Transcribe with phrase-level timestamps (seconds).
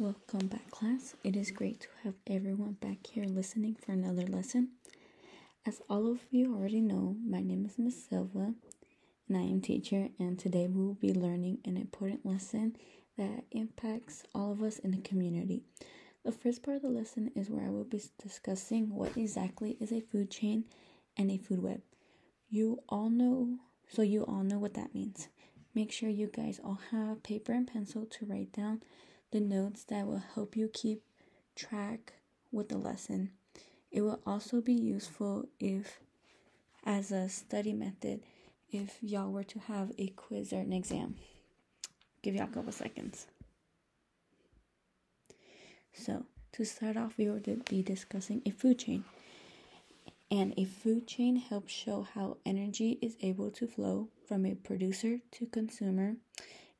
[0.00, 1.16] Welcome back, class.
[1.24, 4.68] It is great to have everyone back here listening for another lesson.
[5.66, 8.54] As all of you already know, my name is Miss Silva,
[9.28, 10.10] and I am teacher.
[10.20, 12.76] And today we will be learning an important lesson
[13.16, 15.64] that impacts all of us in the community.
[16.24, 19.90] The first part of the lesson is where I will be discussing what exactly is
[19.90, 20.66] a food chain
[21.16, 21.80] and a food web.
[22.48, 23.58] You all know,
[23.88, 25.26] so you all know what that means.
[25.74, 28.80] Make sure you guys all have paper and pencil to write down
[29.30, 31.02] the notes that will help you keep
[31.54, 32.14] track
[32.50, 33.30] with the lesson.
[33.90, 35.98] It will also be useful if,
[36.84, 38.20] as a study method,
[38.70, 41.16] if y'all were to have a quiz or an exam.
[42.22, 43.26] Give y'all a couple seconds.
[45.92, 49.04] So, to start off, we will be discussing a food chain.
[50.30, 55.20] And a food chain helps show how energy is able to flow from a producer
[55.32, 56.16] to consumer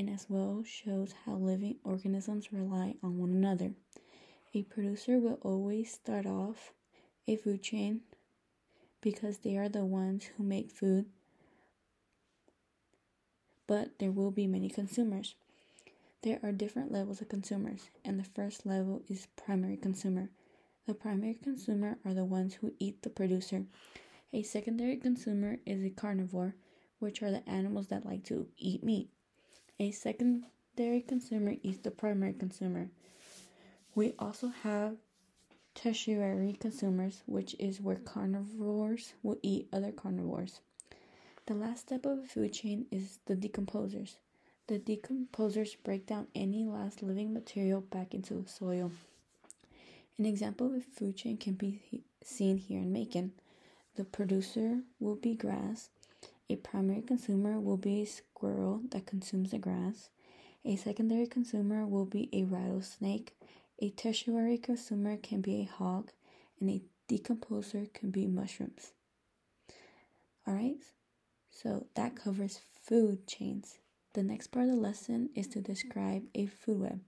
[0.00, 3.72] and as well shows how living organisms rely on one another.
[4.54, 6.72] A producer will always start off
[7.28, 8.00] a food chain
[9.02, 11.04] because they are the ones who make food,
[13.66, 15.34] but there will be many consumers.
[16.22, 20.30] There are different levels of consumers, and the first level is primary consumer.
[20.86, 23.66] The primary consumer are the ones who eat the producer.
[24.32, 26.54] A secondary consumer is a carnivore,
[27.00, 29.10] which are the animals that like to eat meat.
[29.80, 32.90] A secondary consumer eats the primary consumer.
[33.94, 34.98] We also have
[35.74, 40.60] tertiary consumers, which is where carnivores will eat other carnivores.
[41.46, 44.16] The last step of a food chain is the decomposers.
[44.66, 48.92] The decomposers break down any last living material back into soil.
[50.18, 51.80] An example of a food chain can be
[52.22, 53.32] seen here in Macon.
[53.94, 55.88] The producer will be grass,
[56.50, 60.10] a primary consumer will be a squirrel that consumes the grass.
[60.64, 63.36] A secondary consumer will be a rattlesnake.
[63.80, 66.10] A tertiary consumer can be a hog.
[66.58, 68.92] And a decomposer can be mushrooms.
[70.46, 70.82] Alright,
[71.50, 73.78] so that covers food chains.
[74.14, 77.00] The next part of the lesson is to describe a food web.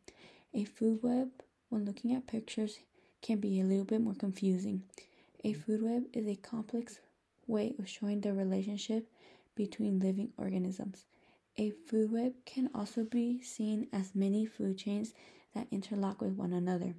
[0.55, 1.29] A food web,
[1.69, 2.79] when looking at pictures,
[3.21, 4.85] can be a little bit more confusing.
[5.45, 7.01] A food web is a complex
[7.53, 9.07] way of showing the relationship
[9.55, 11.05] between living organisms.
[11.59, 15.13] A food web can also be seen as many food chains
[15.55, 16.95] that interlock with one another.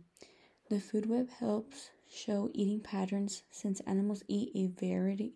[0.69, 5.34] The food web helps show eating patterns since animals eat a variety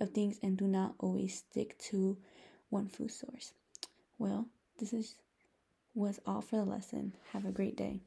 [0.00, 2.18] of things and do not always stick to
[2.68, 3.52] one food source.
[4.18, 4.48] Well,
[4.78, 5.14] this is
[5.94, 7.14] was all for the lesson.
[7.32, 8.00] Have a great day.